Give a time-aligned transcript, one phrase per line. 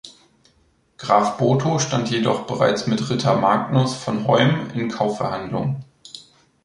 [0.97, 5.85] Graf Botho stand jedoch bereits mit Ritter Magnus von Hoym in Kaufverhandlungen.